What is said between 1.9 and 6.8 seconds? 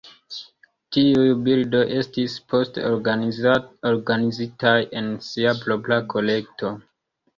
estis poste organizitaj en sia propra kolekto.